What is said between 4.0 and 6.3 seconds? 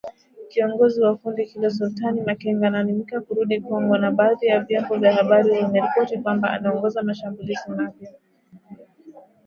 badhi ya vyombo vya habari vimeripoti